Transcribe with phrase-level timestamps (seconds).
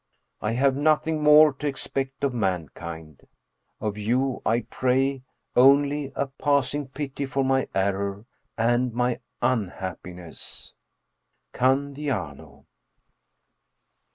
[0.41, 3.27] I have nothing more to expect of mankind.
[3.79, 5.21] Of you I pray
[5.55, 8.25] only a passing pity for my error
[8.57, 10.73] and my unhappiness."
[11.53, 12.65] CANDIANO."